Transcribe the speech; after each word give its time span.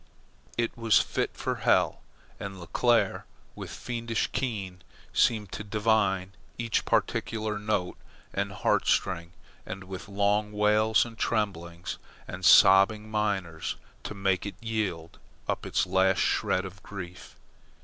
It 0.57 0.75
was 0.75 0.97
fit 0.99 1.29
for 1.35 1.57
hell. 1.57 2.01
And 2.39 2.59
Leclere, 2.59 3.21
with 3.53 3.69
fiendish 3.69 4.29
ken, 4.31 4.81
seemed 5.13 5.51
to 5.51 5.63
divine 5.63 6.31
each 6.57 6.85
particular 6.85 7.59
nerve 7.59 7.93
and 8.33 8.51
heartstring, 8.51 9.29
and 9.63 9.83
with 9.83 10.09
long 10.09 10.51
wails 10.53 11.05
and 11.05 11.19
tremblings 11.19 11.99
and 12.27 12.43
sobbing 12.43 13.11
minors 13.11 13.75
to 14.01 14.15
make 14.15 14.47
it 14.47 14.55
yield 14.59 15.19
up 15.47 15.67
its 15.67 15.85
last 15.85 16.17
shred 16.17 16.65
of 16.65 16.81
grief. 16.81 17.35